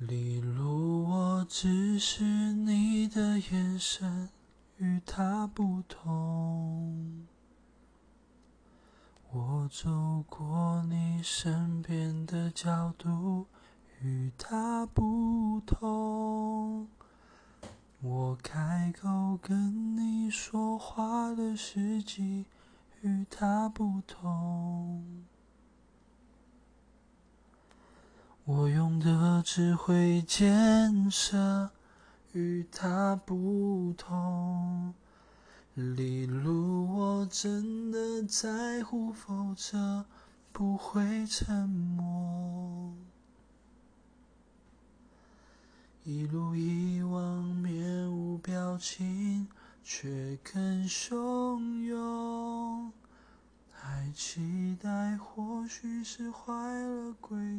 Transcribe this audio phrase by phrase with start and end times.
[0.00, 4.30] 例如，我只是你的眼神
[4.78, 7.26] 与他不同，
[9.30, 13.44] 我走过你身边的角度
[14.00, 16.88] 与他不同，
[18.00, 22.46] 我开口跟你说话的时机
[23.02, 25.09] 与他不同。
[28.52, 31.70] 我用的智慧建设
[32.32, 34.92] 与他不同，
[35.74, 40.04] 例如我真的在乎，否则
[40.50, 42.92] 不会沉默。
[46.02, 49.46] 一如以往面无表情，
[49.84, 52.90] 却更汹涌，
[53.70, 56.50] 还期待或许是坏
[56.82, 57.48] 了规